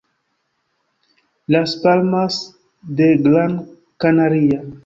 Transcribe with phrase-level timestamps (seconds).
[1.45, 4.63] Las Palmas de Gran Canaria.